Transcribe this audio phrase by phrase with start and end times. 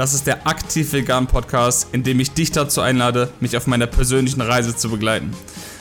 [0.00, 3.86] Das ist der Aktiv Vegan Podcast, in dem ich dich dazu einlade, mich auf meiner
[3.86, 5.30] persönlichen Reise zu begleiten.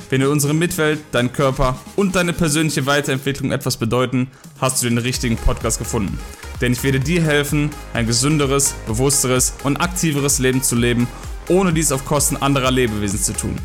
[0.10, 4.28] Wenn dir unsere Mitwelt, dein Körper und deine persönliche Weiterentwicklung etwas bedeuten,
[4.60, 6.20] hast du den richtigen Podcast gefunden.
[6.60, 11.08] Denn ich werde dir helfen, ein gesünderes, bewussteres und aktiveres Leben zu leben,
[11.48, 13.56] ohne dies auf Kosten anderer Lebewesen zu tun.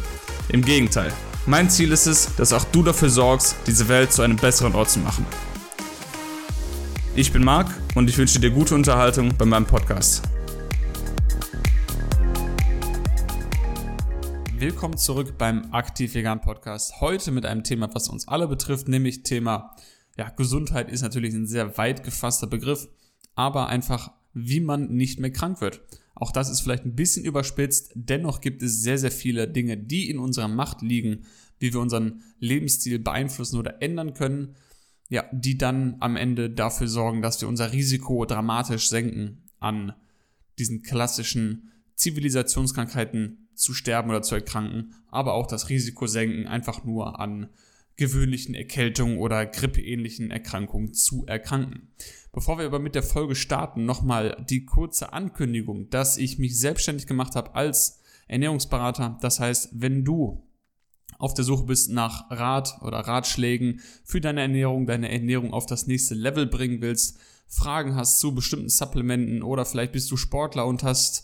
[0.50, 1.12] Im Gegenteil,
[1.46, 4.90] mein Ziel ist es, dass auch du dafür sorgst, diese Welt zu einem besseren Ort
[4.90, 5.26] zu machen.
[7.16, 10.22] Ich bin Marc und ich wünsche dir gute Unterhaltung bei meinem Podcast.
[14.58, 17.00] Willkommen zurück beim Aktiv Vegan Podcast.
[17.00, 19.74] Heute mit einem Thema, was uns alle betrifft, nämlich Thema
[20.16, 22.88] ja, Gesundheit ist natürlich ein sehr weit gefasster Begriff,
[23.34, 25.82] aber einfach, wie man nicht mehr krank wird.
[26.14, 30.08] Auch das ist vielleicht ein bisschen überspitzt, dennoch gibt es sehr, sehr viele Dinge, die
[30.08, 31.24] in unserer Macht liegen,
[31.58, 34.54] wie wir unseren Lebensstil beeinflussen oder ändern können,
[35.08, 39.94] ja, die dann am Ende dafür sorgen, dass wir unser Risiko dramatisch senken, an
[40.58, 47.20] diesen klassischen Zivilisationskrankheiten zu sterben oder zu erkranken, aber auch das Risiko senken, einfach nur
[47.20, 47.48] an
[47.96, 51.92] gewöhnlichen Erkältungen oder grippeähnlichen Erkrankungen zu erkranken.
[52.32, 57.06] Bevor wir aber mit der Folge starten, nochmal die kurze Ankündigung, dass ich mich selbstständig
[57.06, 59.18] gemacht habe als Ernährungsberater.
[59.20, 60.44] Das heißt, wenn du
[61.18, 65.86] auf der Suche bist nach Rat oder Ratschlägen für deine Ernährung, deine Ernährung auf das
[65.86, 70.82] nächste Level bringen willst, Fragen hast zu bestimmten Supplementen oder vielleicht bist du Sportler und
[70.82, 71.23] hast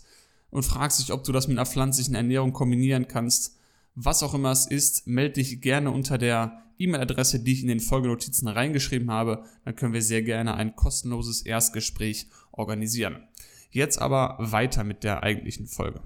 [0.51, 3.57] und fragst dich, ob du das mit einer pflanzlichen Ernährung kombinieren kannst,
[3.95, 7.79] was auch immer es ist, melde dich gerne unter der E-Mail-Adresse, die ich in den
[7.79, 9.43] Folgenotizen reingeschrieben habe.
[9.65, 13.27] Dann können wir sehr gerne ein kostenloses Erstgespräch organisieren.
[13.69, 16.01] Jetzt aber weiter mit der eigentlichen Folge.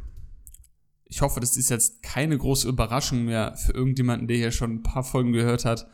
[1.06, 4.84] Ich hoffe, das ist jetzt keine große Überraschung mehr für irgendjemanden, der hier schon ein
[4.84, 5.88] paar Folgen gehört hat,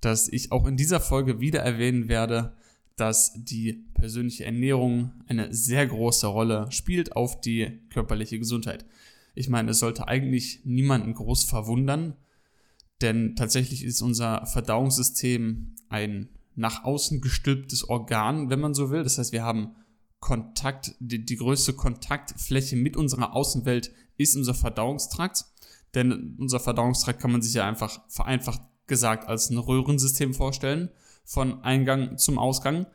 [0.00, 2.56] dass ich auch in dieser Folge wieder erwähnen werde,
[2.96, 8.86] dass die persönliche Ernährung eine sehr große Rolle spielt auf die körperliche Gesundheit.
[9.34, 12.16] Ich meine, es sollte eigentlich niemanden groß verwundern,
[13.02, 19.02] denn tatsächlich ist unser Verdauungssystem ein nach außen gestülptes Organ, wenn man so will.
[19.02, 19.76] Das heißt, wir haben
[20.20, 25.44] Kontakt, die, die größte Kontaktfläche mit unserer Außenwelt ist unser Verdauungstrakt.
[25.94, 30.90] Denn unser Verdauungstrakt kann man sich ja einfach vereinfacht gesagt als ein Röhrensystem vorstellen,
[31.26, 32.86] von Eingang zum Ausgang.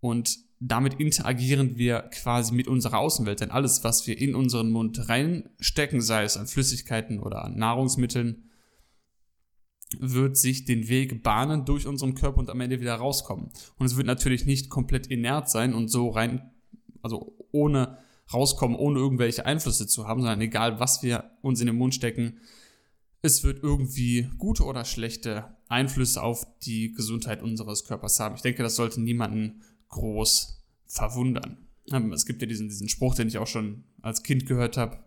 [0.00, 3.40] Und damit interagieren wir quasi mit unserer Außenwelt.
[3.40, 8.50] Denn alles, was wir in unseren Mund reinstecken, sei es an Flüssigkeiten oder an Nahrungsmitteln,
[9.98, 13.50] wird sich den Weg bahnen durch unseren Körper und am Ende wieder rauskommen.
[13.76, 16.50] Und es wird natürlich nicht komplett inert sein und so rein,
[17.02, 17.98] also ohne
[18.32, 22.38] rauskommen, ohne irgendwelche Einflüsse zu haben, sondern egal, was wir uns in den Mund stecken,
[23.22, 28.34] es wird irgendwie gute oder schlechte Einflüsse auf die Gesundheit unseres Körpers haben.
[28.34, 31.58] Ich denke, das sollte niemanden groß verwundern.
[31.92, 34.98] Ähm, es gibt ja diesen, diesen Spruch, den ich auch schon als Kind gehört habe.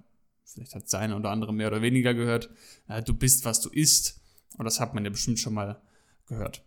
[0.45, 2.49] Vielleicht hat seine oder andere mehr oder weniger gehört.
[2.87, 4.21] Äh, du bist, was du isst.
[4.57, 5.81] Und das hat man ja bestimmt schon mal
[6.27, 6.63] gehört.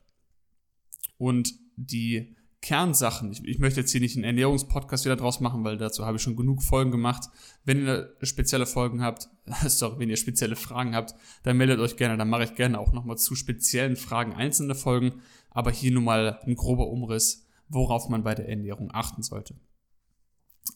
[1.17, 2.37] Und die
[2.67, 6.17] Kernsachen, ich, ich, möchte jetzt hier nicht einen Ernährungspodcast wieder draus machen, weil dazu habe
[6.17, 7.29] ich schon genug Folgen gemacht.
[7.65, 9.29] Wenn ihr spezielle Folgen habt,
[9.67, 12.93] sorry, wenn ihr spezielle Fragen habt, dann meldet euch gerne, dann mache ich gerne auch
[12.93, 15.23] nochmal zu speziellen Fragen einzelne Folgen.
[15.51, 19.55] Aber hier nun mal ein grober Umriss worauf man bei der Ernährung achten sollte.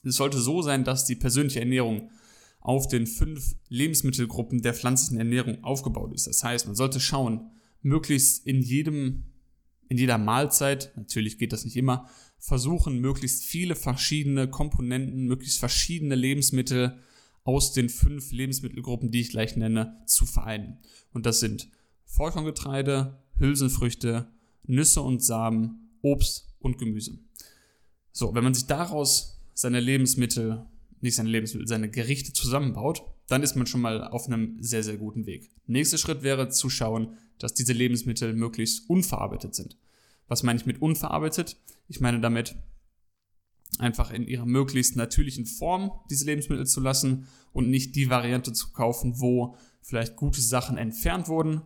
[0.02, 2.10] Es sollte so sein, dass die persönliche Ernährung
[2.60, 6.26] auf den fünf Lebensmittelgruppen der pflanzlichen Ernährung aufgebaut ist.
[6.26, 7.50] Das heißt, man sollte schauen,
[7.82, 9.29] möglichst in jedem,
[9.90, 12.08] in jeder Mahlzeit, natürlich geht das nicht immer,
[12.38, 17.00] versuchen, möglichst viele verschiedene Komponenten, möglichst verschiedene Lebensmittel
[17.42, 20.78] aus den fünf Lebensmittelgruppen, die ich gleich nenne, zu vereinen.
[21.12, 21.68] Und das sind
[22.04, 24.30] Vollkorngetreide, Hülsenfrüchte,
[24.62, 27.18] Nüsse und Samen, Obst und Gemüse.
[28.12, 30.66] So, wenn man sich daraus seine Lebensmittel,
[31.00, 34.96] nicht seine Lebensmittel, seine Gerichte zusammenbaut, dann ist man schon mal auf einem sehr, sehr
[34.96, 35.50] guten Weg.
[35.66, 39.76] Nächster Schritt wäre zu schauen, dass diese Lebensmittel möglichst unverarbeitet sind.
[40.28, 41.56] Was meine ich mit unverarbeitet?
[41.88, 42.56] Ich meine damit,
[43.78, 48.72] einfach in ihrer möglichst natürlichen Form diese Lebensmittel zu lassen und nicht die Variante zu
[48.72, 51.62] kaufen, wo vielleicht gute Sachen entfernt wurden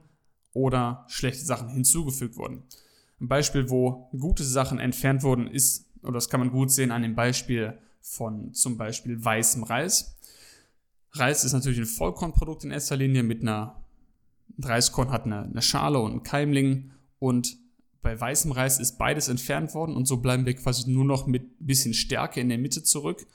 [0.53, 2.63] oder schlechte Sachen hinzugefügt wurden.
[3.21, 7.03] Ein Beispiel, wo gute Sachen entfernt wurden, ist, oder das kann man gut sehen an
[7.03, 10.17] dem Beispiel von zum Beispiel weißem Reis.
[11.15, 13.83] Reis ist natürlich ein Vollkornprodukt in erster Linie mit einer,
[14.61, 17.57] Reiskorn hat eine, eine Schale und einen Keimling und
[18.03, 21.43] bei weißem Reis ist beides entfernt worden und so bleiben wir quasi nur noch mit
[21.43, 23.27] ein bisschen Stärke in der Mitte zurück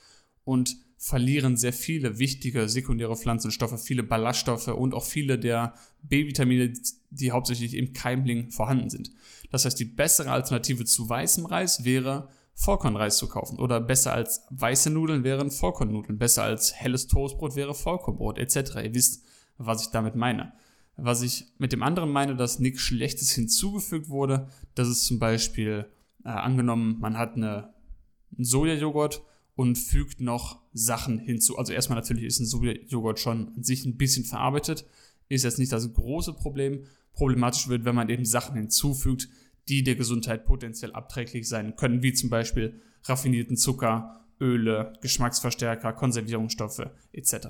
[0.44, 5.74] und verlieren sehr viele wichtige sekundäre Pflanzenstoffe, viele Ballaststoffe und auch viele der
[6.04, 6.74] B-Vitamine,
[7.10, 9.12] die hauptsächlich im Keimling vorhanden sind.
[9.50, 12.30] Das heißt, die bessere Alternative zu weißem Reis wäre
[12.60, 13.58] Vollkornreis zu kaufen.
[13.58, 16.18] Oder besser als weiße Nudeln wären Vollkornnudeln.
[16.18, 18.76] Besser als helles Toastbrot wäre Vollkornbrot etc.
[18.84, 19.24] Ihr wisst,
[19.58, 20.52] was ich damit meine.
[20.98, 25.86] Was ich mit dem anderen meine, dass nichts Schlechtes hinzugefügt wurde, das ist zum Beispiel
[26.26, 27.74] äh, angenommen, man hat eine,
[28.36, 29.22] einen Sojajoghurt
[29.56, 31.58] und fügt noch Sachen hinzu.
[31.58, 34.86] Also erstmal natürlich ist ein Sojajoghurt schon an sich ein bisschen verarbeitet,
[35.30, 36.84] ist jetzt nicht das große Problem.
[37.14, 39.30] Problematisch wird, wenn man eben Sachen hinzufügt,
[39.70, 46.90] die der Gesundheit potenziell abträglich sein können, wie zum Beispiel raffinierten Zucker, Öle, Geschmacksverstärker, Konservierungsstoffe
[47.12, 47.48] etc.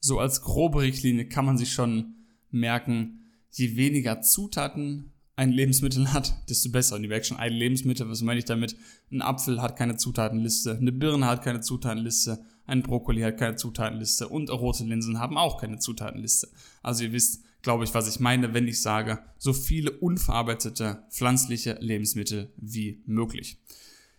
[0.00, 2.16] So als grobe Richtlinie kann man sich schon
[2.50, 3.20] merken,
[3.50, 6.96] je weniger Zutaten ein Lebensmittel hat, desto besser.
[6.96, 8.76] Und ihr merkt schon, ein Lebensmittel, was meine ich damit?
[9.10, 14.28] Ein Apfel hat keine Zutatenliste, eine Birne hat keine Zutatenliste, ein Brokkoli hat keine Zutatenliste
[14.28, 16.48] und rote Linsen haben auch keine Zutatenliste.
[16.82, 21.76] Also ihr wisst, glaube ich, was ich meine, wenn ich sage, so viele unverarbeitete pflanzliche
[21.80, 23.58] Lebensmittel wie möglich.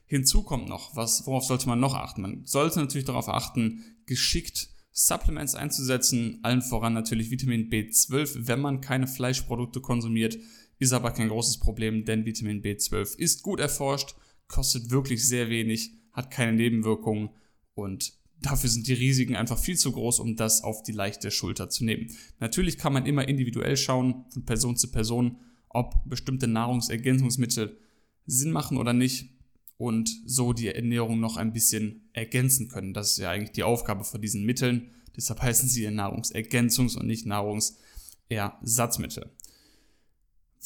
[0.05, 2.21] Hinzu kommt noch, was, worauf sollte man noch achten?
[2.21, 8.79] Man sollte natürlich darauf achten, geschickt Supplements einzusetzen, allen voran natürlich Vitamin B12, wenn man
[8.81, 10.37] keine Fleischprodukte konsumiert,
[10.79, 14.15] ist aber kein großes Problem, denn Vitamin B12 ist gut erforscht,
[14.47, 17.29] kostet wirklich sehr wenig, hat keine Nebenwirkungen
[17.73, 21.69] und dafür sind die Risiken einfach viel zu groß, um das auf die leichte Schulter
[21.69, 22.11] zu nehmen.
[22.39, 25.37] Natürlich kann man immer individuell schauen, von Person zu Person,
[25.69, 27.77] ob bestimmte Nahrungsergänzungsmittel
[28.25, 29.29] Sinn machen oder nicht
[29.77, 32.93] und so die Ernährung noch ein bisschen ergänzen können.
[32.93, 34.91] Das ist ja eigentlich die Aufgabe von diesen Mitteln.
[35.15, 39.31] Deshalb heißen sie Nahrungsergänzungs- und nicht Nahrungsersatzmittel.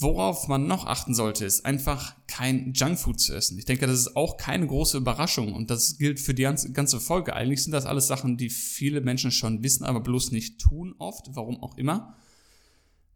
[0.01, 3.57] Worauf man noch achten sollte, ist einfach kein Junkfood zu essen.
[3.57, 7.35] Ich denke, das ist auch keine große Überraschung und das gilt für die ganze Folge.
[7.35, 11.27] Eigentlich sind das alles Sachen, die viele Menschen schon wissen, aber bloß nicht tun oft,
[11.35, 12.15] warum auch immer.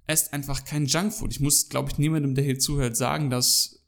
[0.07, 1.31] Esst einfach kein Junkfood.
[1.31, 3.85] Ich muss, glaube ich, niemandem, der hier zuhört, sagen, dass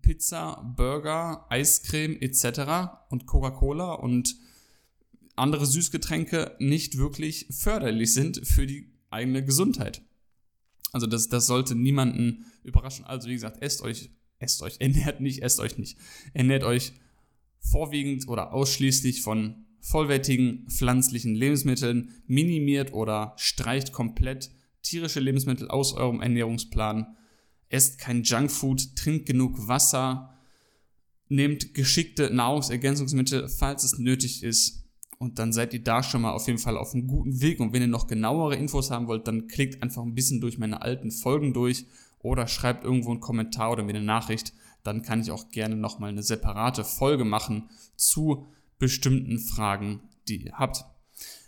[0.00, 3.02] Pizza, Burger, Eiscreme etc.
[3.10, 4.36] und Coca-Cola und
[5.36, 10.02] andere Süßgetränke nicht wirklich förderlich sind für die eigene Gesundheit.
[10.92, 13.04] Also das, das sollte niemanden überraschen.
[13.04, 15.98] Also wie gesagt, esst euch, esst euch, ernährt nicht, esst euch nicht.
[16.32, 16.92] Ernährt euch
[17.60, 24.50] vorwiegend oder ausschließlich von vollwertigen pflanzlichen Lebensmitteln, minimiert oder streicht komplett
[24.82, 27.16] tierische Lebensmittel aus eurem Ernährungsplan.
[27.68, 30.34] Esst kein Junkfood, trinkt genug Wasser,
[31.28, 34.87] nehmt geschickte Nahrungsergänzungsmittel, falls es nötig ist
[35.18, 37.58] und dann seid ihr da schon mal auf jeden Fall auf einem guten Weg.
[37.58, 40.80] Und wenn ihr noch genauere Infos haben wollt, dann klickt einfach ein bisschen durch meine
[40.82, 41.86] alten Folgen durch
[42.20, 44.52] oder schreibt irgendwo einen Kommentar oder mir eine Nachricht.
[44.84, 48.46] Dann kann ich auch gerne nochmal eine separate Folge machen zu
[48.78, 50.84] bestimmten Fragen, die ihr habt.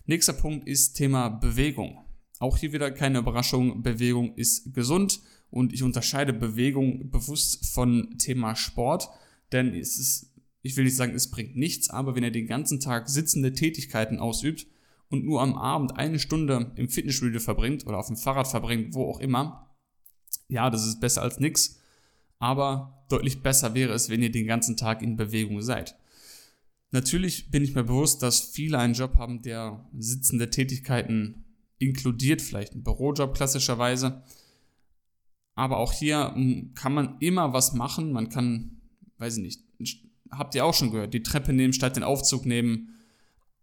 [0.05, 2.05] Nächster Punkt ist Thema Bewegung.
[2.41, 3.83] Auch hier wieder keine Überraschung.
[3.83, 5.21] Bewegung ist gesund
[5.51, 9.09] und ich unterscheide Bewegung bewusst von Thema Sport,
[9.53, 10.30] denn es ist
[10.62, 14.19] ich will nicht sagen, es bringt nichts, aber wenn er den ganzen Tag sitzende Tätigkeiten
[14.19, 14.67] ausübt
[15.09, 19.09] und nur am Abend eine Stunde im Fitnessstudio verbringt oder auf dem Fahrrad verbringt, wo
[19.09, 19.71] auch immer,
[20.49, 21.81] ja, das ist besser als nichts,
[22.39, 25.97] aber deutlich besser wäre es, wenn ihr den ganzen Tag in Bewegung seid.
[26.93, 31.45] Natürlich bin ich mir bewusst, dass viele einen Job haben, der sitzende Tätigkeiten
[31.79, 34.23] inkludiert, vielleicht ein Bürojob klassischerweise.
[35.55, 38.12] Aber auch hier hm, kann man immer was machen.
[38.12, 38.81] Man kann,
[39.19, 39.65] weiß ich nicht,
[40.31, 42.95] habt ihr auch schon gehört, die Treppe nehmen statt den Aufzug nehmen.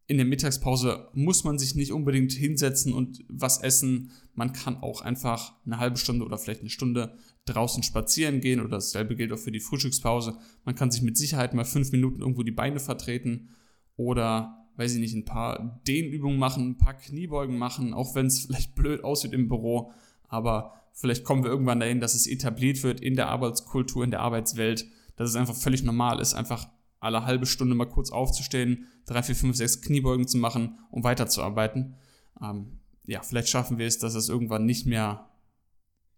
[0.08, 4.12] In der Mittagspause muss man sich nicht unbedingt hinsetzen und was essen.
[4.36, 8.70] Man kann auch einfach eine halbe Stunde oder vielleicht eine Stunde draußen spazieren gehen oder
[8.70, 10.38] dasselbe gilt auch für die Frühstückspause.
[10.64, 13.50] Man kann sich mit Sicherheit mal fünf Minuten irgendwo die Beine vertreten
[13.96, 18.46] oder, weiß ich nicht, ein paar Dehnübungen machen, ein paar Kniebeugen machen, auch wenn es
[18.46, 19.92] vielleicht blöd aussieht im Büro.
[20.28, 24.22] Aber vielleicht kommen wir irgendwann dahin, dass es etabliert wird in der Arbeitskultur, in der
[24.22, 24.86] Arbeitswelt,
[25.18, 26.70] dass es einfach völlig normal ist, einfach
[27.00, 31.96] alle halbe Stunde mal kurz aufzustehen, drei, vier, fünf, sechs Kniebeugen zu machen, um weiterzuarbeiten.
[32.42, 35.30] Ähm, ja, vielleicht schaffen wir es, dass es irgendwann nicht mehr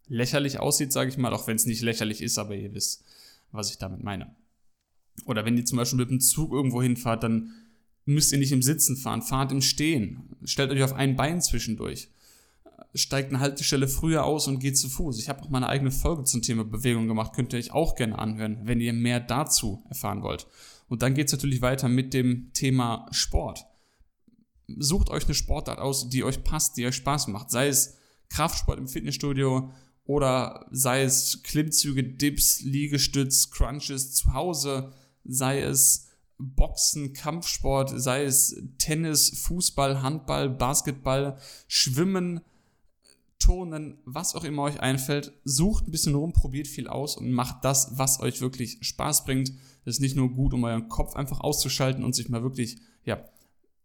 [0.07, 3.03] lächerlich aussieht, sage ich mal, auch wenn es nicht lächerlich ist, aber ihr wisst,
[3.51, 4.35] was ich damit meine.
[5.25, 7.53] Oder wenn ihr zum Beispiel mit dem Zug irgendwo hinfahrt, dann
[8.05, 10.35] müsst ihr nicht im Sitzen fahren, fahrt im Stehen.
[10.43, 12.09] Stellt euch auf ein Bein zwischendurch
[12.93, 15.19] steigt eine Haltestelle früher aus und geht zu Fuß.
[15.19, 18.17] Ich habe auch meine eigene Folge zum Thema Bewegung gemacht, könnt ihr euch auch gerne
[18.17, 20.47] anhören, wenn ihr mehr dazu erfahren wollt.
[20.87, 23.65] Und dann geht es natürlich weiter mit dem Thema Sport.
[24.77, 27.51] Sucht euch eine Sportart aus, die euch passt, die euch Spaß macht.
[27.51, 27.97] Sei es
[28.29, 29.71] Kraftsport im Fitnessstudio
[30.05, 34.93] oder sei es Klimmzüge, Dips, Liegestütz, Crunches zu Hause,
[35.23, 36.07] sei es
[36.39, 42.41] Boxen, Kampfsport, sei es Tennis, Fußball, Handball, Basketball, Schwimmen,
[43.39, 45.33] Turnen, was auch immer euch einfällt.
[45.43, 49.49] Sucht ein bisschen rum, probiert viel aus und macht das, was euch wirklich Spaß bringt.
[49.85, 53.23] Das ist nicht nur gut, um euren Kopf einfach auszuschalten und sich mal wirklich, ja,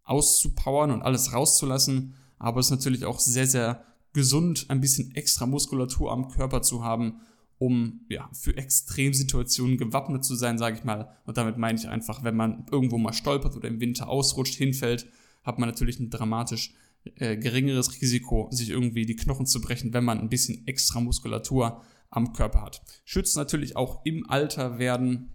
[0.04, 5.46] auszupowern und alles rauszulassen, aber es ist natürlich auch sehr, sehr gesund, ein bisschen extra
[5.46, 7.20] Muskulatur am Körper zu haben,
[7.58, 11.16] um ja, für Extremsituationen gewappnet zu sein, sage ich mal.
[11.24, 15.06] Und damit meine ich einfach, wenn man irgendwo mal stolpert oder im Winter ausrutscht, hinfällt,
[15.42, 16.74] hat man natürlich ein dramatisch
[17.16, 21.82] äh, geringeres Risiko, sich irgendwie die Knochen zu brechen, wenn man ein bisschen extra Muskulatur
[22.10, 22.82] am Körper hat.
[23.04, 25.34] Schützt natürlich auch im Alter werden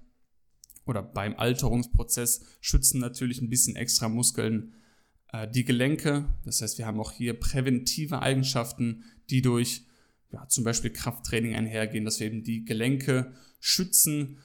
[0.85, 4.73] oder beim Alterungsprozess schützen natürlich ein bisschen extra Muskeln
[5.31, 6.33] äh, die Gelenke.
[6.43, 9.85] Das heißt, wir haben auch hier präventive Eigenschaften, die durch
[10.31, 14.39] ja, zum Beispiel Krafttraining einhergehen, dass wir eben die Gelenke schützen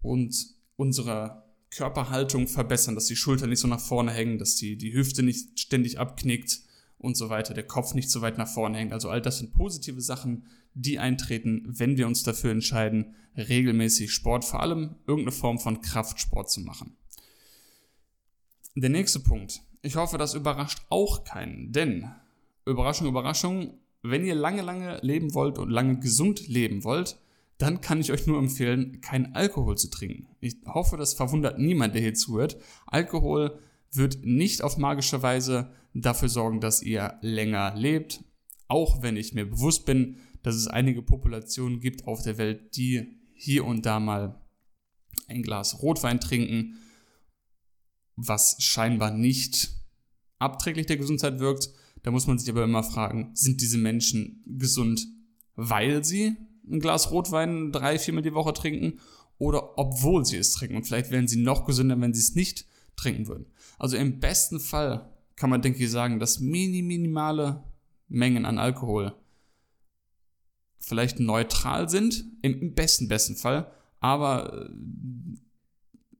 [0.00, 0.34] und
[0.76, 5.22] unsere Körperhaltung verbessern, dass die Schultern nicht so nach vorne hängen, dass die, die Hüfte
[5.22, 6.60] nicht ständig abknickt
[6.98, 8.92] und so weiter, der Kopf nicht so weit nach vorne hängt.
[8.92, 14.44] Also all das sind positive Sachen, die eintreten, wenn wir uns dafür entscheiden, regelmäßig Sport,
[14.44, 16.96] vor allem irgendeine Form von Kraftsport zu machen.
[18.74, 19.60] Der nächste Punkt.
[19.82, 22.10] Ich hoffe, das überrascht auch keinen, denn
[22.66, 27.18] Überraschung, Überraschung, wenn ihr lange, lange leben wollt und lange gesund leben wollt,
[27.58, 30.28] dann kann ich euch nur empfehlen, keinen Alkohol zu trinken.
[30.40, 32.56] Ich hoffe, das verwundert niemand, der hier zuhört.
[32.86, 33.58] Alkohol
[33.92, 38.24] wird nicht auf magische Weise dafür sorgen, dass ihr länger lebt,
[38.68, 43.18] auch wenn ich mir bewusst bin, dass es einige Populationen gibt auf der Welt, die
[43.34, 44.40] hier und da mal
[45.26, 46.78] ein Glas Rotwein trinken,
[48.16, 49.70] was scheinbar nicht
[50.38, 51.70] abträglich der Gesundheit wirkt.
[52.02, 55.06] Da muss man sich aber immer fragen, sind diese Menschen gesund,
[55.54, 56.36] weil sie
[56.70, 59.00] ein Glas Rotwein drei, viermal die Woche trinken
[59.38, 60.76] oder obwohl sie es trinken?
[60.76, 62.77] Und vielleicht wären sie noch gesünder, wenn sie es nicht trinken
[63.26, 63.46] würden.
[63.78, 67.64] Also im besten Fall kann man, denke ich, sagen, dass mini, minimale
[68.08, 69.14] Mengen an Alkohol
[70.80, 74.70] vielleicht neutral sind, im besten, besten Fall, aber äh,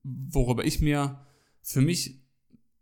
[0.02, 1.26] worüber ich mir
[1.62, 2.20] für mich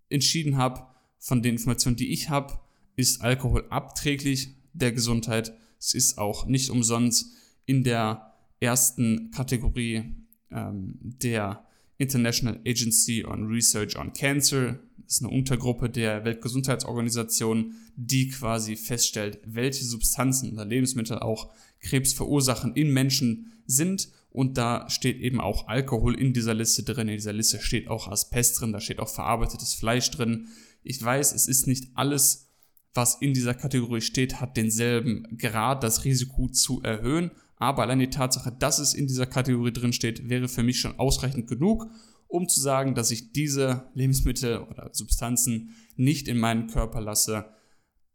[0.09, 0.87] entschieden habe,
[1.19, 2.61] von den Informationen, die ich habe,
[2.95, 5.53] ist Alkohol abträglich der Gesundheit.
[5.79, 7.35] Es ist auch nicht umsonst
[7.65, 10.15] in der ersten Kategorie
[10.51, 11.66] ähm, der
[11.99, 14.79] International Agency on Research on Cancer.
[14.99, 22.13] Das ist eine Untergruppe der Weltgesundheitsorganisation, die quasi feststellt, welche Substanzen oder Lebensmittel auch Krebs
[22.13, 24.09] verursachen in Menschen sind.
[24.31, 27.09] Und da steht eben auch Alkohol in dieser Liste drin.
[27.09, 30.49] In dieser Liste steht auch Asbest drin, da steht auch verarbeitetes Fleisch drin.
[30.83, 32.51] Ich weiß, es ist nicht alles,
[32.93, 37.31] was in dieser Kategorie steht, hat denselben Grad, das Risiko zu erhöhen.
[37.57, 40.99] Aber allein die Tatsache, dass es in dieser Kategorie drin steht, wäre für mich schon
[40.99, 41.87] ausreichend genug,
[42.29, 47.47] um zu sagen, dass ich diese Lebensmittel oder Substanzen nicht in meinen Körper lasse,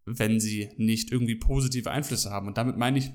[0.05, 2.47] wenn sie nicht irgendwie positive Einflüsse haben.
[2.47, 3.11] Und damit meine ich,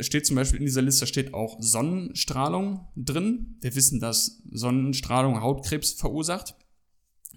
[0.00, 3.56] steht zum Beispiel in dieser Liste steht auch Sonnenstrahlung drin.
[3.60, 6.54] Wir wissen, dass Sonnenstrahlung Hautkrebs verursacht.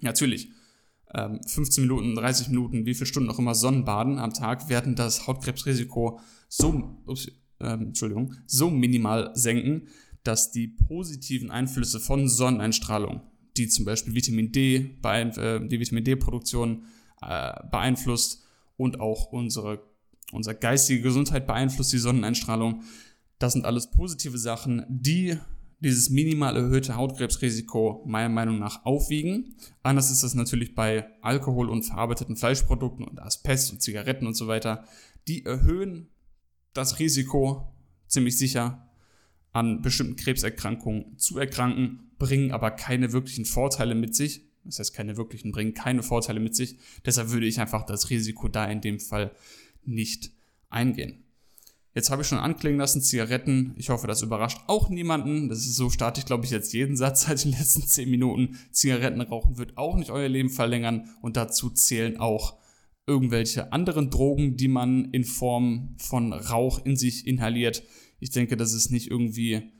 [0.00, 0.50] Natürlich,
[1.46, 5.26] 15 ähm, Minuten, 30 Minuten, wie viele Stunden auch immer Sonnenbaden am Tag werden das
[5.26, 7.02] Hautkrebsrisiko so,
[7.62, 9.88] äh, Entschuldigung, so minimal senken,
[10.24, 13.22] dass die positiven Einflüsse von Sonneneinstrahlung,
[13.56, 16.84] die zum Beispiel Vitamin D, äh, die Vitamin D-Produktion
[17.22, 18.44] äh, beeinflusst
[18.76, 19.82] und auch unsere,
[20.32, 22.82] unsere geistige Gesundheit beeinflusst, die Sonneneinstrahlung,
[23.38, 25.36] das sind alles positive Sachen, die
[25.80, 29.56] dieses minimal erhöhte Hautkrebsrisiko meiner Meinung nach aufwiegen.
[29.82, 34.46] Anders ist das natürlich bei Alkohol und verarbeiteten Fleischprodukten und Asbest und Zigaretten und so
[34.46, 34.84] weiter.
[35.26, 36.08] Die erhöhen
[36.74, 37.72] das Risiko
[38.06, 38.88] ziemlich sicher
[39.52, 44.42] an bestimmten Krebserkrankungen zu erkranken, bringen aber keine wirklichen Vorteile mit sich.
[44.64, 46.76] Das heißt, keine wirklichen, bringen keine Vorteile mit sich.
[47.04, 49.32] Deshalb würde ich einfach das Risiko da in dem Fall
[49.84, 50.30] nicht
[50.70, 51.24] eingehen.
[51.94, 53.74] Jetzt habe ich schon anklingen lassen, Zigaretten.
[53.76, 55.50] Ich hoffe, das überrascht auch niemanden.
[55.50, 58.58] Das ist so, starte ich, glaube ich, jetzt jeden Satz seit den letzten zehn Minuten.
[58.70, 62.56] Zigaretten rauchen wird auch nicht euer Leben verlängern und dazu zählen auch
[63.06, 67.82] irgendwelche anderen Drogen, die man in Form von Rauch in sich inhaliert.
[68.20, 69.72] Ich denke, das ist nicht irgendwie,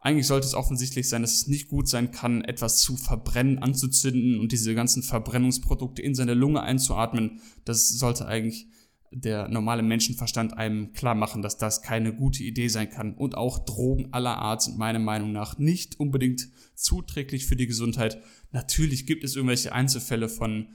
[0.00, 4.40] eigentlich sollte es offensichtlich sein, dass es nicht gut sein kann, etwas zu verbrennen, anzuzünden
[4.40, 7.40] und diese ganzen Verbrennungsprodukte in seine Lunge einzuatmen.
[7.64, 8.68] Das sollte eigentlich
[9.14, 13.14] der normale Menschenverstand einem klar machen, dass das keine gute Idee sein kann.
[13.14, 18.22] Und auch Drogen aller Art sind meiner Meinung nach nicht unbedingt zuträglich für die Gesundheit.
[18.50, 20.68] Natürlich gibt es irgendwelche Einzelfälle von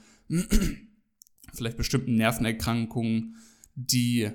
[1.52, 3.36] vielleicht bestimmten Nervenerkrankungen,
[3.74, 4.30] die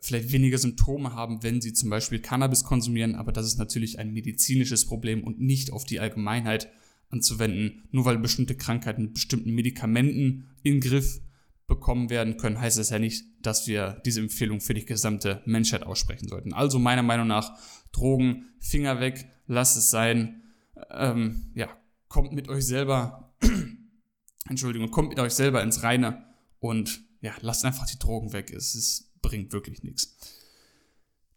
[0.00, 4.12] vielleicht weniger Symptome haben, wenn sie zum Beispiel Cannabis konsumieren, aber das ist natürlich ein
[4.12, 6.70] medizinisches Problem und nicht auf die Allgemeinheit
[7.10, 11.20] anzuwenden, nur weil bestimmte Krankheiten mit bestimmten Medikamenten in Griff
[11.66, 15.82] bekommen werden können, heißt es ja nicht, dass wir diese Empfehlung für die gesamte Menschheit
[15.82, 16.52] aussprechen sollten.
[16.52, 17.58] Also meiner Meinung nach
[17.92, 20.42] Drogen, Finger weg, lasst es sein.
[20.90, 21.68] Ähm, ja,
[22.08, 23.34] kommt mit euch selber,
[24.48, 26.27] Entschuldigung, kommt mit euch selber ins Reine
[26.60, 28.52] und ja, lasst einfach die Drogen weg.
[28.52, 30.16] Es ist, bringt wirklich nichts.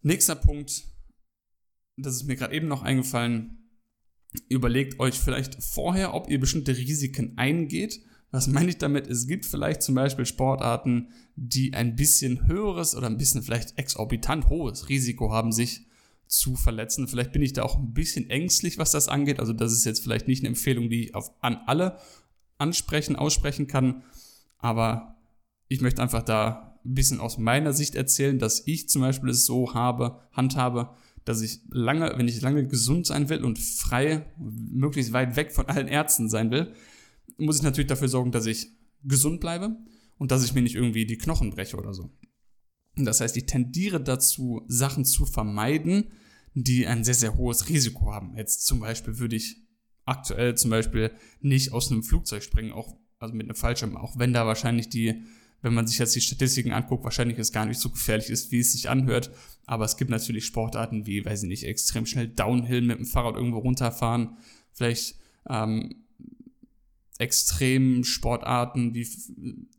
[0.01, 0.84] Nächster Punkt,
[1.98, 3.58] das ist mir gerade eben noch eingefallen.
[4.48, 8.01] Überlegt euch vielleicht vorher, ob ihr bestimmte Risiken eingeht.
[8.32, 9.08] Was meine ich damit?
[9.08, 14.50] Es gibt vielleicht zum Beispiel Sportarten, die ein bisschen höheres oder ein bisschen vielleicht exorbitant
[14.50, 15.86] hohes Risiko haben, sich
[16.28, 17.10] zu verletzen.
[17.10, 19.42] Vielleicht bin ich da auch ein bisschen ängstlich, was das angeht.
[19.42, 22.00] Also das ist jetzt vielleicht nicht eine Empfehlung, die ich auf, an alle
[22.58, 24.04] ansprechen, aussprechen kann.
[24.62, 25.18] Aber
[25.68, 29.46] ich möchte einfach da ein bisschen aus meiner Sicht erzählen, dass ich zum Beispiel es
[29.46, 35.13] so habe, handhabe, dass ich lange, wenn ich lange gesund sein will und frei, möglichst
[35.13, 36.74] weit weg von allen Ärzten sein will,
[37.38, 38.68] muss ich natürlich dafür sorgen, dass ich
[39.03, 39.75] gesund bleibe
[40.18, 42.12] und dass ich mir nicht irgendwie die Knochen breche oder so.
[42.96, 46.12] Das heißt, ich tendiere dazu, Sachen zu vermeiden,
[46.53, 48.36] die ein sehr, sehr hohes Risiko haben.
[48.36, 49.58] Jetzt zum Beispiel würde ich
[50.06, 54.34] aktuell zum Beispiel nicht aus einem Flugzeug springen, auch, also mit einem Fallschirm, auch wenn
[54.34, 55.24] da wahrscheinlich die,
[55.62, 58.60] wenn man sich jetzt die Statistiken anguckt, wahrscheinlich es gar nicht so gefährlich ist, wie
[58.60, 59.32] es sich anhört.
[59.66, 63.36] Aber es gibt natürlich Sportarten wie, weiß ich nicht, extrem schnell Downhill mit dem Fahrrad
[63.36, 64.38] irgendwo runterfahren,
[64.74, 65.16] vielleicht
[65.48, 65.96] ähm,
[67.22, 69.08] extremen Sportarten wie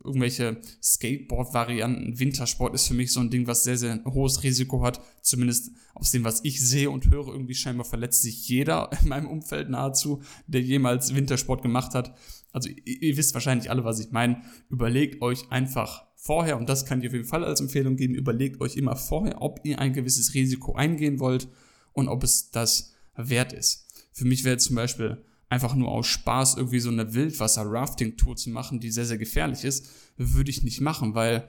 [0.01, 2.17] irgendwelche Skateboard-Varianten.
[2.17, 5.01] Wintersport ist für mich so ein Ding, was sehr, sehr hohes Risiko hat.
[5.21, 9.27] Zumindest aus dem, was ich sehe und höre, irgendwie scheinbar verletzt sich jeder in meinem
[9.27, 12.15] Umfeld nahezu, der jemals Wintersport gemacht hat.
[12.53, 14.41] Also ihr, ihr wisst wahrscheinlich alle, was ich meine.
[14.69, 18.61] Überlegt euch einfach vorher, und das kann ich auf jeden Fall als Empfehlung geben, überlegt
[18.61, 21.49] euch immer vorher, ob ihr ein gewisses Risiko eingehen wollt
[21.91, 23.87] und ob es das wert ist.
[24.13, 28.79] Für mich wäre zum Beispiel einfach nur aus Spaß irgendwie so eine Wildwasser-Rafting-Tour zu machen,
[28.79, 31.47] die sehr, sehr gefährlich ist, würde ich nicht machen, weil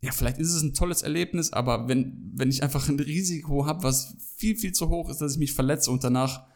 [0.00, 3.82] ja, vielleicht ist es ein tolles Erlebnis, aber wenn, wenn ich einfach ein Risiko habe,
[3.82, 6.46] was viel, viel zu hoch ist, dass ich mich verletze und danach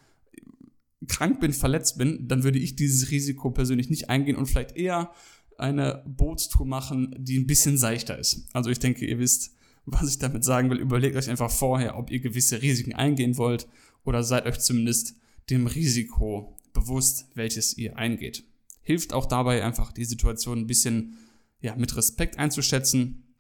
[1.09, 5.11] krank bin, verletzt bin, dann würde ich dieses Risiko persönlich nicht eingehen und vielleicht eher
[5.59, 8.49] eine Bootstour machen, die ein bisschen seichter ist.
[8.53, 9.53] Also ich denke, ihr wisst,
[9.85, 10.79] was ich damit sagen will.
[10.79, 13.67] Überlegt euch einfach vorher, ob ihr gewisse Risiken eingehen wollt
[14.05, 15.15] oder seid euch zumindest
[15.49, 18.45] dem Risiko bewusst, welches ihr eingeht.
[18.83, 21.17] Hilft auch dabei einfach die Situation ein bisschen
[21.61, 23.35] ja, mit Respekt einzuschätzen.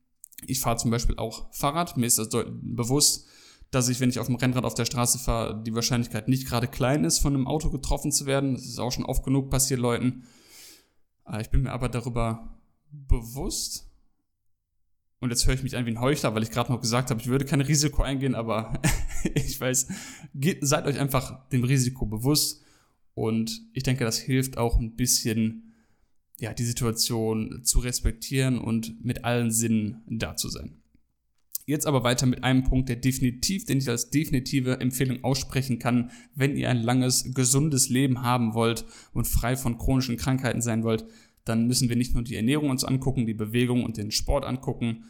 [0.46, 1.96] Ich fahre zum Beispiel auch Fahrrad.
[1.96, 3.26] Mir ist das bewusst,
[3.70, 6.66] dass ich, wenn ich auf dem Rennrad auf der Straße fahre, die Wahrscheinlichkeit nicht gerade
[6.66, 8.54] klein ist, von einem Auto getroffen zu werden.
[8.54, 10.24] Das ist auch schon oft genug passiert, Leuten.
[11.26, 12.58] Äh, ich bin mir aber darüber
[12.90, 13.86] bewusst.
[15.20, 17.20] Und jetzt höre ich mich an wie ein Heuchler, weil ich gerade noch gesagt habe,
[17.20, 18.80] ich würde kein Risiko eingehen, aber
[19.34, 19.86] ich weiß,
[20.60, 22.64] seid euch einfach dem Risiko bewusst
[23.14, 25.74] und ich denke, das hilft auch ein bisschen,
[26.38, 30.79] ja, die Situation zu respektieren und mit allen Sinnen da zu sein.
[31.70, 36.10] Jetzt aber weiter mit einem Punkt, der definitiv, den ich als definitive Empfehlung aussprechen kann,
[36.34, 41.04] wenn ihr ein langes, gesundes Leben haben wollt und frei von chronischen Krankheiten sein wollt,
[41.44, 45.04] dann müssen wir nicht nur die Ernährung uns angucken, die Bewegung und den Sport angucken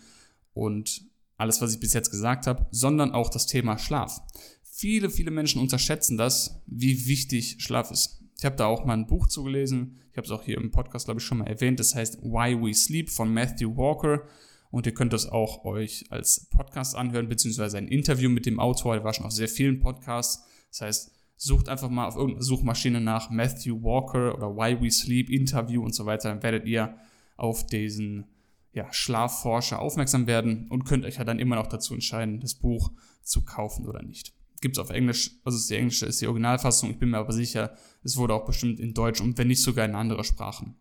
[0.53, 1.01] und
[1.39, 4.21] alles, was ich bis jetzt gesagt habe, sondern auch das Thema Schlaf.
[4.63, 8.23] Viele, viele Menschen unterschätzen das, wie wichtig Schlaf ist.
[8.37, 9.97] Ich habe da auch mal ein Buch zugelesen.
[10.11, 11.81] Ich habe es auch hier im Podcast, glaube ich, schon mal erwähnt.
[11.81, 14.27] Das heißt Why We Sleep von Matthew Walker.
[14.71, 18.95] Und ihr könnt das auch euch als Podcast anhören, beziehungsweise ein Interview mit dem Autor.
[18.95, 20.45] Der war schon auf sehr vielen Podcasts.
[20.71, 25.29] Das heißt, sucht einfach mal auf irgendeiner Suchmaschine nach Matthew Walker oder Why We Sleep,
[25.29, 26.29] Interview und so weiter.
[26.29, 26.97] Dann werdet ihr
[27.37, 28.27] auf diesen
[28.73, 32.93] ja, Schlafforscher aufmerksam werden und könnt euch ja dann immer noch dazu entscheiden, das Buch
[33.23, 36.99] zu kaufen oder nicht gibt es auf Englisch, also die englische ist die Originalfassung, ich
[36.99, 39.95] bin mir aber sicher, es wurde auch bestimmt in Deutsch und wenn nicht sogar in
[39.95, 40.77] andere Sprachen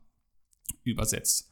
[0.84, 1.49] übersetzt.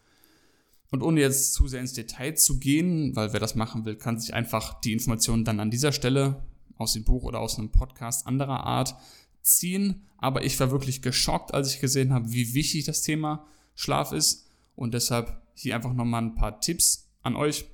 [0.89, 4.19] Und ohne jetzt zu sehr ins Detail zu gehen, weil wer das machen will, kann
[4.19, 6.45] sich einfach die Informationen dann an dieser Stelle
[6.77, 8.95] aus dem Buch oder aus einem Podcast anderer Art
[9.41, 10.07] ziehen.
[10.17, 13.45] Aber ich war wirklich geschockt, als ich gesehen habe, wie wichtig das Thema
[13.75, 14.47] Schlaf ist.
[14.75, 17.65] Und deshalb hier einfach nochmal ein paar Tipps an euch,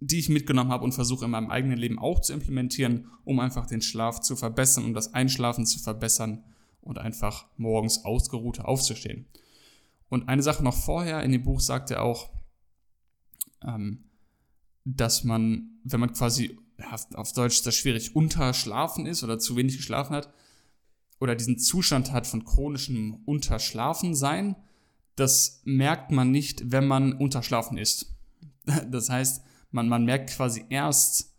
[0.00, 3.66] die ich mitgenommen habe und versuche in meinem eigenen Leben auch zu implementieren, um einfach
[3.66, 6.44] den Schlaf zu verbessern, um das Einschlafen zu verbessern
[6.80, 9.26] und einfach morgens ausgeruht aufzustehen.
[10.08, 12.30] Und eine Sache noch vorher, in dem Buch sagt er auch,
[13.66, 14.04] ähm,
[14.84, 16.58] dass man, wenn man quasi
[17.14, 20.32] auf Deutsch ist das schwierig, unterschlafen ist oder zu wenig geschlafen hat
[21.20, 24.56] oder diesen Zustand hat von chronischem Unterschlafensein,
[25.14, 28.14] das merkt man nicht, wenn man unterschlafen ist.
[28.90, 31.34] Das heißt, man, man merkt quasi erst,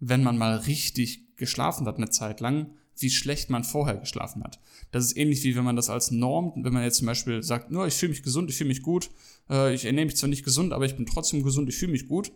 [0.00, 4.60] wenn man mal richtig geschlafen hat eine Zeit lang, wie schlecht man vorher geschlafen hat.
[4.90, 7.70] Das ist ähnlich wie wenn man das als Norm, wenn man jetzt zum Beispiel sagt,
[7.70, 9.10] no, ich fühle mich gesund, ich fühle mich gut,
[9.48, 12.08] äh, ich ernähre mich zwar nicht gesund, aber ich bin trotzdem gesund, ich fühle mich
[12.08, 12.32] gut.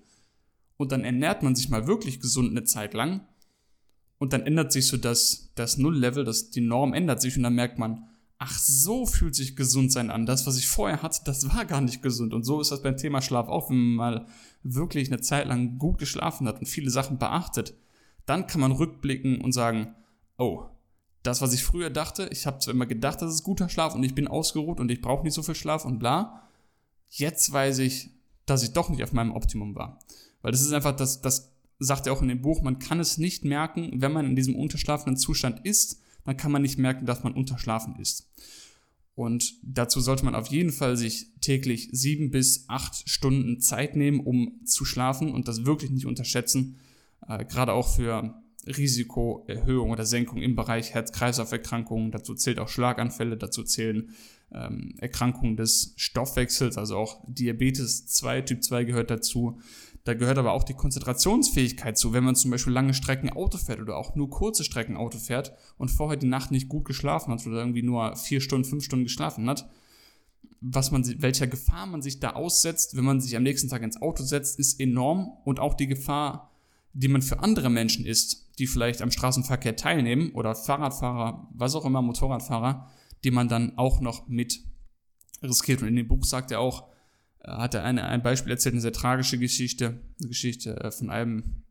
[0.77, 3.27] Und dann ernährt man sich mal wirklich gesund eine Zeit lang.
[4.19, 7.55] Und dann ändert sich so das, das Nulllevel, das, die Norm ändert sich und dann
[7.55, 10.27] merkt man, ach, so fühlt sich gesund sein an.
[10.27, 12.35] Das, was ich vorher hatte, das war gar nicht gesund.
[12.35, 14.27] Und so ist das beim Thema Schlaf auch, wenn man mal
[14.63, 17.75] wirklich eine Zeit lang gut geschlafen hat und viele Sachen beachtet,
[18.27, 19.95] dann kann man rückblicken und sagen,
[20.39, 20.67] oh,
[21.23, 24.03] das, was ich früher dachte, ich habe zwar immer gedacht, das ist guter Schlaf und
[24.03, 26.43] ich bin ausgeruht und ich brauche nicht so viel Schlaf und bla.
[27.09, 28.11] Jetzt weiß ich,
[28.47, 29.99] dass ich doch nicht auf meinem Optimum war.
[30.43, 33.17] Weil das ist einfach, das, das sagt er auch in dem Buch, man kann es
[33.17, 37.23] nicht merken, wenn man in diesem unterschlafenen Zustand ist, dann kann man nicht merken, dass
[37.23, 38.29] man unterschlafen ist.
[39.15, 44.21] Und dazu sollte man auf jeden Fall sich täglich sieben bis acht Stunden Zeit nehmen,
[44.21, 46.79] um zu schlafen und das wirklich nicht unterschätzen.
[47.27, 48.35] Äh, gerade auch für
[48.67, 52.11] Risikoerhöhung oder Senkung im Bereich Herz-Kreislauf-Erkrankungen.
[52.11, 54.11] Dazu zählt auch Schlaganfälle, dazu zählen
[54.53, 59.59] ähm, Erkrankungen des Stoffwechsels, also auch Diabetes 2, Typ 2 gehört dazu.
[60.05, 63.81] Da gehört aber auch die Konzentrationsfähigkeit zu, wenn man zum Beispiel lange Strecken Auto fährt
[63.81, 67.47] oder auch nur kurze Strecken Auto fährt und vorher die Nacht nicht gut geschlafen hat
[67.47, 69.69] oder irgendwie nur vier Stunden, fünf Stunden geschlafen hat.
[70.61, 74.01] Was man, welcher Gefahr man sich da aussetzt, wenn man sich am nächsten Tag ins
[74.01, 76.51] Auto setzt, ist enorm und auch die Gefahr,
[76.93, 81.85] die man für andere Menschen ist, die vielleicht am Straßenverkehr teilnehmen oder Fahrradfahrer, was auch
[81.85, 82.89] immer, Motorradfahrer,
[83.25, 84.61] die man dann auch noch mit
[85.43, 85.83] riskiert.
[85.83, 86.89] Und in dem Buch sagt er auch,
[87.43, 91.65] hat er eine, ein Beispiel erzählt, eine sehr tragische Geschichte, eine Geschichte äh, von einem,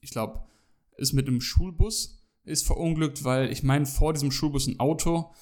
[0.00, 0.44] ich glaube,
[0.96, 5.32] ist mit einem Schulbus, ist verunglückt, weil ich meine, vor diesem Schulbus ein Auto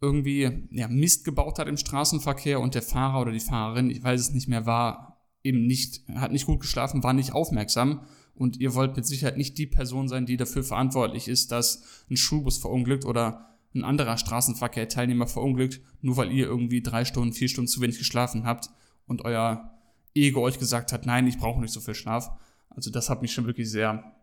[0.00, 4.20] irgendwie ja, Mist gebaut hat im Straßenverkehr und der Fahrer oder die Fahrerin, ich weiß
[4.20, 8.06] es nicht mehr, war eben nicht, hat nicht gut geschlafen, war nicht aufmerksam
[8.40, 12.16] und ihr wollt mit Sicherheit nicht die Person sein, die dafür verantwortlich ist, dass ein
[12.16, 17.68] Schulbus verunglückt oder ein anderer Straßenverkehrteilnehmer verunglückt, nur weil ihr irgendwie drei Stunden, vier Stunden
[17.68, 18.70] zu wenig geschlafen habt
[19.06, 19.78] und euer
[20.14, 22.30] Ego euch gesagt hat, nein, ich brauche nicht so viel Schlaf.
[22.70, 24.16] Also das hat mich schon wirklich sehr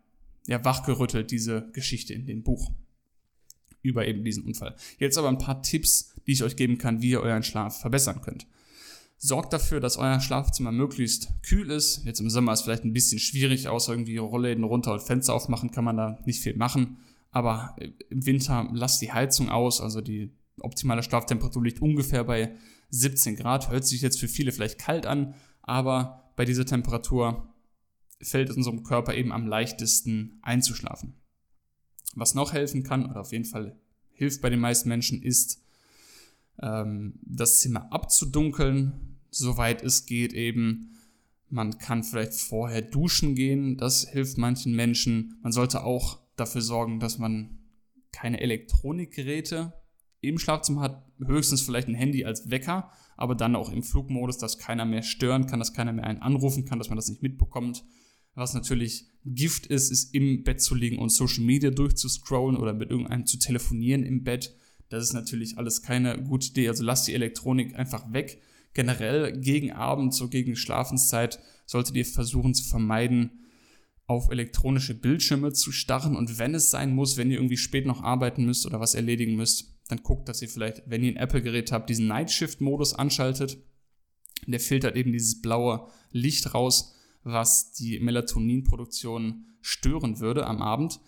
[0.48, 2.72] ja, wachgerüttelt, diese Geschichte in dem Buch
[3.84, 4.76] über eben diesen Unfall.
[4.98, 8.24] Jetzt aber ein paar Tipps, die ich euch geben kann, wie ihr euren Schlaf verbessern
[8.24, 8.48] könnt.
[9.20, 12.06] Sorgt dafür, dass euer Schlafzimmer möglichst kühl ist.
[12.06, 15.72] Jetzt im Sommer ist vielleicht ein bisschen schwierig, außer irgendwie Rollläden runter und Fenster aufmachen
[15.72, 16.98] kann man da nicht viel machen.
[17.32, 17.76] Aber
[18.10, 22.56] im Winter lasst die Heizung aus, also die optimale Schlaftemperatur liegt ungefähr bei
[22.90, 23.70] 17 Grad.
[23.70, 27.54] Hört sich jetzt für viele vielleicht kalt an, aber bei dieser Temperatur
[28.22, 31.16] fällt es unserem Körper eben am leichtesten einzuschlafen.
[32.16, 33.76] Was noch helfen kann, oder auf jeden Fall
[34.14, 35.62] hilft bei den meisten Menschen, ist,
[36.62, 40.98] ähm, das Zimmer abzudunkeln, soweit es geht eben.
[41.50, 45.38] Man kann vielleicht vorher duschen gehen, das hilft manchen Menschen.
[45.42, 47.58] Man sollte auch dafür sorgen, dass man
[48.12, 49.74] keine Elektronikgeräte
[50.22, 54.58] im Schlafzimmer hat, höchstens vielleicht ein Handy als Wecker, aber dann auch im Flugmodus, dass
[54.58, 57.84] keiner mehr stören kann, dass keiner mehr einen anrufen kann, dass man das nicht mitbekommt.
[58.36, 62.90] Was natürlich Gift ist, ist im Bett zu liegen und Social Media durchzuscrollen oder mit
[62.90, 64.56] irgendeinem zu telefonieren im Bett.
[64.90, 66.70] Das ist natürlich alles keine gute Idee.
[66.70, 68.40] Also lasst die Elektronik einfach weg.
[68.78, 73.32] Generell gegen Abend, so gegen Schlafenszeit, solltet ihr versuchen zu vermeiden,
[74.06, 78.04] auf elektronische Bildschirme zu starren und wenn es sein muss, wenn ihr irgendwie spät noch
[78.04, 81.72] arbeiten müsst oder was erledigen müsst, dann guckt, dass ihr vielleicht, wenn ihr ein Apple-Gerät
[81.72, 83.58] habt, diesen Night Shift-Modus anschaltet.
[84.46, 91.00] Der filtert eben dieses blaue Licht raus, was die Melatoninproduktion stören würde am Abend.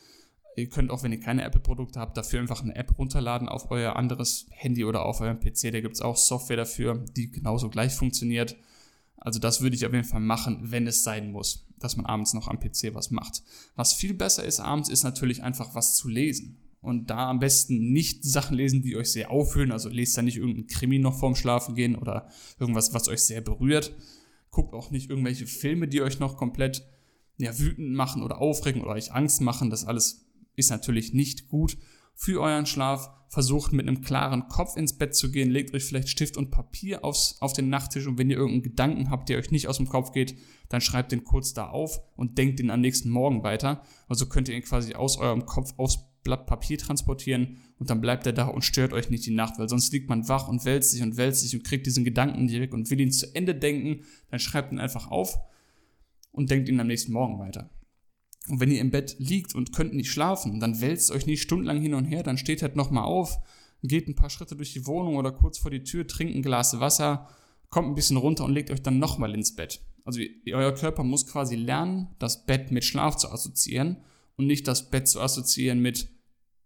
[0.59, 3.95] Ihr könnt auch, wenn ihr keine Apple-Produkte habt, dafür einfach eine App runterladen auf euer
[3.95, 5.71] anderes Handy oder auf eurem PC.
[5.71, 8.55] Da gibt es auch Software dafür, die genauso gleich funktioniert.
[9.17, 12.33] Also das würde ich auf jeden Fall machen, wenn es sein muss, dass man abends
[12.33, 13.43] noch am PC was macht.
[13.75, 16.57] Was viel besser ist abends, ist natürlich einfach was zu lesen.
[16.81, 19.71] Und da am besten nicht Sachen lesen, die euch sehr aufhören.
[19.71, 23.41] Also lest da nicht irgendein Krimi noch vorm Schlafen gehen oder irgendwas, was euch sehr
[23.41, 23.93] berührt.
[24.51, 26.85] Guckt auch nicht irgendwelche Filme, die euch noch komplett
[27.37, 29.69] ja, wütend machen oder aufregen oder euch Angst machen.
[29.69, 30.28] Das alles
[30.59, 31.77] ist natürlich nicht gut
[32.15, 33.09] für euren Schlaf.
[33.31, 35.51] Versucht mit einem klaren Kopf ins Bett zu gehen.
[35.51, 39.09] Legt euch vielleicht Stift und Papier aufs, auf den Nachttisch und wenn ihr irgendeinen Gedanken
[39.11, 40.35] habt, der euch nicht aus dem Kopf geht,
[40.67, 43.83] dann schreibt den kurz da auf und denkt den am nächsten Morgen weiter.
[44.07, 48.25] Also könnt ihr ihn quasi aus eurem Kopf aufs Blatt Papier transportieren und dann bleibt
[48.25, 50.91] er da und stört euch nicht die Nacht, weil sonst liegt man wach und wälzt
[50.91, 54.03] sich und wälzt sich und kriegt diesen Gedanken direkt und will ihn zu Ende denken,
[54.29, 55.39] dann schreibt ihn einfach auf
[56.31, 57.69] und denkt ihn am nächsten Morgen weiter.
[58.49, 61.81] Und wenn ihr im Bett liegt und könnt nicht schlafen, dann wälzt euch nicht stundenlang
[61.81, 63.37] hin und her, dann steht halt nochmal auf,
[63.83, 66.79] geht ein paar Schritte durch die Wohnung oder kurz vor die Tür, trinkt ein Glas
[66.79, 67.29] Wasser,
[67.69, 69.81] kommt ein bisschen runter und legt euch dann nochmal ins Bett.
[70.03, 73.97] Also euer Körper muss quasi lernen, das Bett mit Schlaf zu assoziieren
[74.37, 76.09] und nicht das Bett zu assoziieren mit,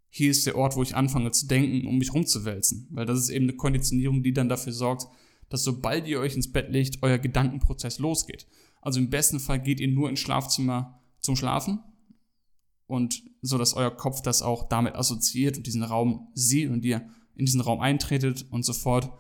[0.10, 2.88] hier ist der Ort, wo ich anfange zu denken, um mich rumzuwälzen.
[2.92, 5.08] Weil das ist eben eine Konditionierung, die dann dafür sorgt,
[5.50, 8.48] dass sobald ihr euch ins Bett legt, euer Gedankenprozess losgeht.
[8.82, 11.80] Also im besten Fall geht ihr nur ins Schlafzimmer zum Schlafen
[12.86, 17.10] und so, dass euer Kopf das auch damit assoziiert und diesen Raum sieht und ihr
[17.36, 19.12] in diesen Raum eintretet und sofort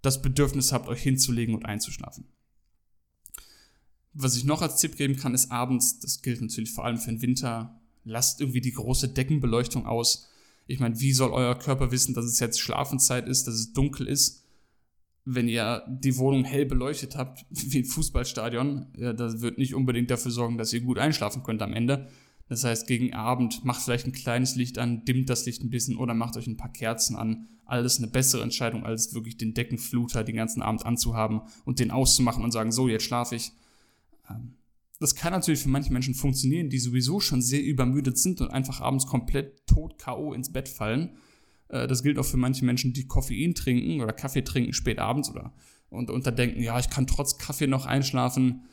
[0.00, 2.24] das Bedürfnis habt, euch hinzulegen und einzuschlafen.
[4.12, 7.10] Was ich noch als Tipp geben kann, ist abends, das gilt natürlich vor allem für
[7.10, 10.28] den Winter, lasst irgendwie die große Deckenbeleuchtung aus.
[10.66, 14.08] Ich meine, wie soll euer Körper wissen, dass es jetzt Schlafenszeit ist, dass es dunkel
[14.08, 14.39] ist,
[15.24, 18.86] wenn ihr die Wohnung hell beleuchtet habt, wie ein Fußballstadion?
[18.96, 22.08] Ja, das wird nicht unbedingt dafür sorgen, dass ihr gut einschlafen könnt am Ende.
[22.48, 25.96] Das heißt, gegen Abend macht vielleicht ein kleines Licht an, dimmt das Licht ein bisschen
[25.96, 27.46] oder macht euch ein paar Kerzen an.
[27.64, 32.42] Alles eine bessere Entscheidung, als wirklich den Deckenfluter den ganzen Abend anzuhaben und den auszumachen
[32.42, 33.52] und sagen, so, jetzt schlafe ich.
[34.28, 34.54] Ähm,
[34.98, 38.80] das kann natürlich für manche Menschen funktionieren, die sowieso schon sehr übermüdet sind und einfach
[38.80, 40.34] abends komplett tot K.O.
[40.34, 41.16] ins Bett fallen.
[41.70, 45.30] Äh, das gilt auch für manche Menschen, die Koffein trinken oder Kaffee trinken spät abends
[45.30, 45.52] oder
[45.88, 48.66] und, und da denken, ja, ich kann trotz Kaffee noch einschlafen.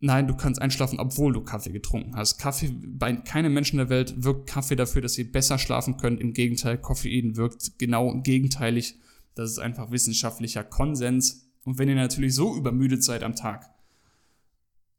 [0.00, 2.38] Nein, du kannst einschlafen, obwohl du Kaffee getrunken hast.
[2.38, 6.20] Kaffee, bei keinem Menschen der Welt wirkt Kaffee dafür, dass ihr besser schlafen könnt.
[6.20, 8.94] Im Gegenteil, Koffein wirkt genau gegenteilig.
[9.34, 11.50] Das ist einfach wissenschaftlicher Konsens.
[11.64, 13.68] Und wenn ihr natürlich so übermüdet seid am Tag,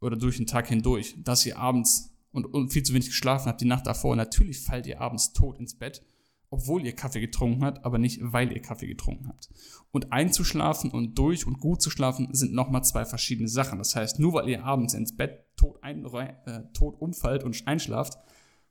[0.01, 3.61] oder durch den Tag hindurch, dass ihr abends und, und viel zu wenig geschlafen habt
[3.61, 4.15] die Nacht davor.
[4.15, 6.01] Natürlich fallt ihr abends tot ins Bett,
[6.49, 9.49] obwohl ihr Kaffee getrunken habt, aber nicht weil ihr Kaffee getrunken habt.
[9.91, 13.77] Und einzuschlafen und durch und gut zu schlafen sind nochmal zwei verschiedene Sachen.
[13.77, 18.17] Das heißt, nur weil ihr abends ins Bett tot, ein, äh, tot umfallt und einschlaft,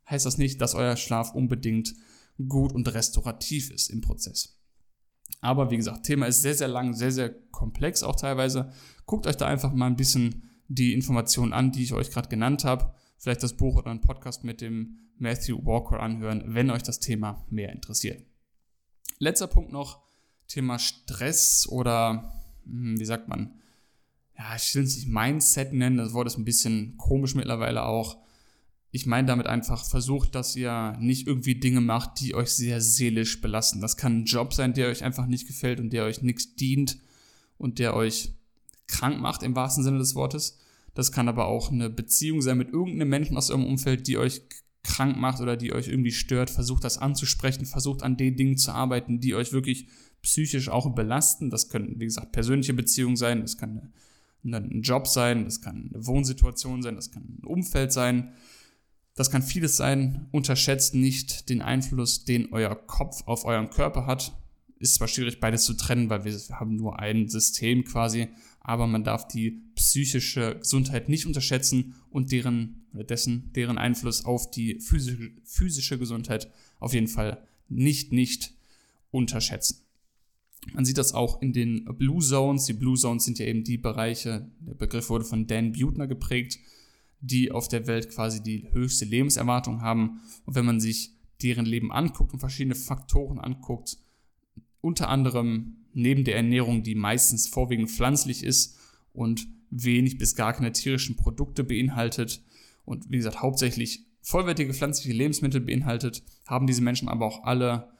[0.08, 1.94] heißt das nicht, dass euer Schlaf unbedingt
[2.48, 4.58] gut und restaurativ ist im Prozess.
[5.40, 8.70] Aber wie gesagt, Thema ist sehr, sehr lang, sehr, sehr komplex auch teilweise.
[9.06, 12.64] Guckt euch da einfach mal ein bisschen die Informationen an, die ich euch gerade genannt
[12.64, 12.94] habe.
[13.18, 17.44] Vielleicht das Buch oder einen Podcast mit dem Matthew Walker anhören, wenn euch das Thema
[17.50, 18.24] mehr interessiert.
[19.18, 20.00] Letzter Punkt noch,
[20.46, 22.32] Thema Stress oder,
[22.64, 23.54] hm, wie sagt man,
[24.38, 28.18] ja, ich will es nicht Mindset nennen, das Wort ist ein bisschen komisch mittlerweile auch.
[28.92, 33.40] Ich meine damit einfach, versucht, dass ihr nicht irgendwie Dinge macht, die euch sehr seelisch
[33.40, 33.80] belasten.
[33.80, 36.98] Das kann ein Job sein, der euch einfach nicht gefällt und der euch nichts dient
[37.58, 38.32] und der euch
[38.86, 40.58] krank macht im wahrsten Sinne des Wortes.
[40.98, 44.42] Das kann aber auch eine Beziehung sein mit irgendeinem Menschen aus eurem Umfeld, die euch
[44.82, 46.50] krank macht oder die euch irgendwie stört.
[46.50, 49.86] Versucht das anzusprechen, versucht an den Dingen zu arbeiten, die euch wirklich
[50.22, 51.50] psychisch auch belasten.
[51.50, 53.92] Das können, wie gesagt, persönliche Beziehungen sein, das kann
[54.42, 58.32] ein Job sein, das kann eine Wohnsituation sein, das kann ein Umfeld sein.
[59.14, 60.26] Das kann vieles sein.
[60.32, 64.36] Unterschätzt nicht den Einfluss, den euer Kopf auf euren Körper hat.
[64.78, 68.28] Ist zwar schwierig, beides zu trennen, weil wir haben nur ein System quasi,
[68.60, 74.78] aber man darf die psychische Gesundheit nicht unterschätzen und deren, dessen, deren Einfluss auf die
[74.80, 78.54] physische, physische Gesundheit auf jeden Fall nicht, nicht
[79.10, 79.82] unterschätzen.
[80.74, 82.66] Man sieht das auch in den Blue Zones.
[82.66, 86.58] Die Blue Zones sind ja eben die Bereiche, der Begriff wurde von Dan Butner geprägt,
[87.20, 90.20] die auf der Welt quasi die höchste Lebenserwartung haben.
[90.44, 91.12] Und wenn man sich
[91.42, 93.98] deren Leben anguckt und verschiedene Faktoren anguckt,
[94.80, 98.76] unter anderem neben der Ernährung, die meistens vorwiegend pflanzlich ist
[99.12, 102.42] und wenig bis gar keine tierischen Produkte beinhaltet
[102.84, 107.90] und wie gesagt hauptsächlich vollwertige pflanzliche Lebensmittel beinhaltet, haben diese Menschen aber auch alle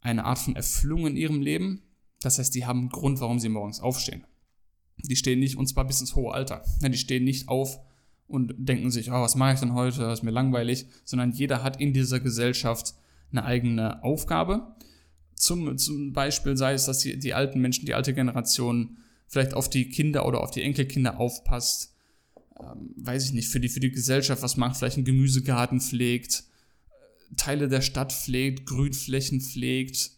[0.00, 1.82] eine Art von Erfüllung in ihrem Leben.
[2.20, 4.24] Das heißt, die haben einen Grund, warum sie morgens aufstehen.
[4.98, 6.62] Die stehen nicht, und zwar bis ins hohe Alter.
[6.82, 7.80] Die stehen nicht auf
[8.26, 11.62] und denken sich, oh, was mache ich denn heute, das ist mir langweilig, sondern jeder
[11.62, 12.94] hat in dieser Gesellschaft
[13.30, 14.74] eine eigene Aufgabe
[15.40, 19.70] zum, zum Beispiel sei es, dass die, die alten Menschen, die alte Generation vielleicht auf
[19.70, 21.94] die Kinder oder auf die Enkelkinder aufpasst.
[22.60, 26.44] Ähm, weiß ich nicht, für die, für die Gesellschaft was macht, vielleicht einen Gemüsegarten pflegt,
[27.36, 30.10] Teile der Stadt pflegt, Grünflächen pflegt,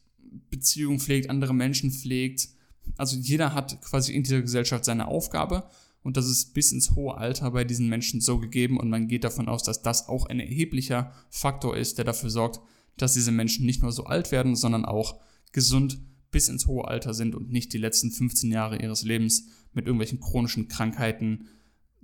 [0.51, 2.49] Beziehungen pflegt, andere Menschen pflegt.
[2.97, 5.69] Also jeder hat quasi in dieser Gesellschaft seine Aufgabe
[6.03, 9.23] und das ist bis ins hohe Alter bei diesen Menschen so gegeben und man geht
[9.23, 12.61] davon aus, dass das auch ein erheblicher Faktor ist, der dafür sorgt,
[12.97, 15.21] dass diese Menschen nicht nur so alt werden, sondern auch
[15.53, 15.99] gesund
[16.31, 20.21] bis ins hohe Alter sind und nicht die letzten 15 Jahre ihres Lebens mit irgendwelchen
[20.21, 21.49] chronischen Krankheiten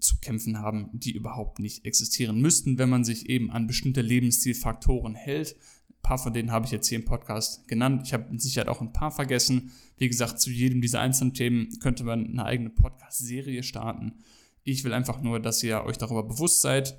[0.01, 5.15] zu kämpfen haben, die überhaupt nicht existieren müssten, wenn man sich eben an bestimmte Lebensstilfaktoren
[5.15, 5.57] hält.
[5.89, 8.03] Ein paar von denen habe ich jetzt hier im Podcast genannt.
[8.05, 9.73] Ich habe mit Sicherheit auch ein paar vergessen.
[9.97, 14.15] Wie gesagt, zu jedem dieser einzelnen Themen könnte man eine eigene Podcast-Serie starten.
[14.63, 16.99] Ich will einfach nur, dass ihr euch darüber bewusst seid,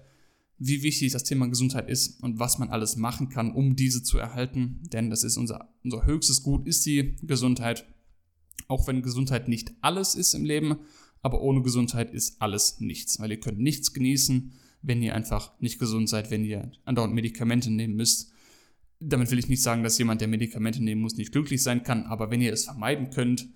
[0.60, 4.18] wie wichtig das Thema Gesundheit ist und was man alles machen kann, um diese zu
[4.18, 4.82] erhalten.
[4.92, 7.86] Denn das ist unser, unser höchstes Gut, ist die Gesundheit.
[8.68, 10.80] Auch wenn Gesundheit nicht alles ist im Leben,
[11.22, 15.80] aber ohne Gesundheit ist alles nichts, weil ihr könnt nichts genießen, wenn ihr einfach nicht
[15.80, 18.32] gesund seid, wenn ihr andauernd Medikamente nehmen müsst.
[19.00, 22.04] Damit will ich nicht sagen, dass jemand, der Medikamente nehmen muss, nicht glücklich sein kann,
[22.04, 23.48] aber wenn ihr es vermeiden könnt,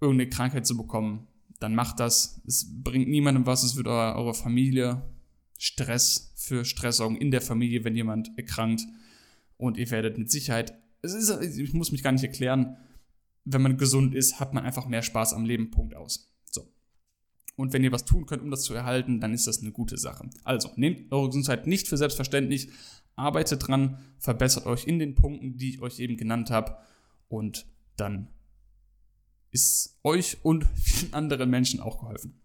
[0.00, 1.26] irgendeine Krankheit zu bekommen,
[1.58, 2.40] dann macht das.
[2.46, 5.02] Es bringt niemandem was, es wird eurer Familie
[5.62, 8.82] Stress für Stressaugen in der Familie, wenn jemand erkrankt.
[9.56, 12.78] Und ihr werdet mit Sicherheit, es ist, ich muss mich gar nicht erklären,
[13.44, 15.70] wenn man gesund ist, hat man einfach mehr Spaß am Leben.
[15.70, 16.34] Punkt aus.
[16.50, 16.68] So.
[17.54, 19.98] Und wenn ihr was tun könnt, um das zu erhalten, dann ist das eine gute
[19.98, 20.28] Sache.
[20.42, 22.68] Also, nehmt eure Gesundheit nicht für selbstverständlich,
[23.14, 26.76] arbeitet dran, verbessert euch in den Punkten, die ich euch eben genannt habe.
[27.28, 28.26] Und dann
[29.52, 32.42] ist euch und vielen anderen Menschen auch geholfen.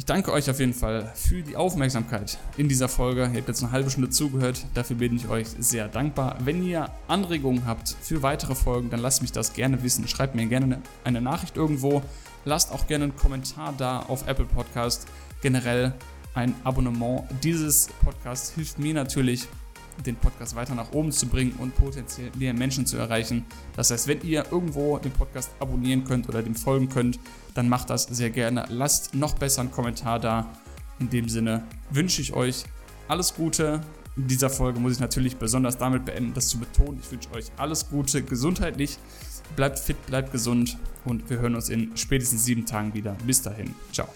[0.00, 3.22] Ich danke euch auf jeden Fall für die Aufmerksamkeit in dieser Folge.
[3.22, 4.64] Ihr habt jetzt eine halbe Stunde zugehört.
[4.72, 6.38] Dafür bin ich euch sehr dankbar.
[6.44, 10.06] Wenn ihr Anregungen habt für weitere Folgen, dann lasst mich das gerne wissen.
[10.06, 12.00] Schreibt mir gerne eine Nachricht irgendwo.
[12.44, 15.08] Lasst auch gerne einen Kommentar da auf Apple Podcast.
[15.42, 15.92] Generell
[16.32, 19.48] ein Abonnement dieses Podcasts hilft mir natürlich,
[20.06, 23.44] den Podcast weiter nach oben zu bringen und potenziell mehr Menschen zu erreichen.
[23.76, 27.18] Das heißt, wenn ihr irgendwo den Podcast abonnieren könnt oder dem folgen könnt,
[27.54, 28.64] dann macht das sehr gerne.
[28.68, 30.52] Lasst noch besser einen Kommentar da.
[31.00, 32.64] In dem Sinne wünsche ich euch
[33.06, 33.80] alles Gute.
[34.16, 36.98] In dieser Folge muss ich natürlich besonders damit beenden, das zu betonen.
[37.02, 38.98] Ich wünsche euch alles Gute gesundheitlich.
[39.54, 43.16] Bleibt fit, bleibt gesund und wir hören uns in spätestens sieben Tagen wieder.
[43.24, 43.74] Bis dahin.
[43.92, 44.08] Ciao.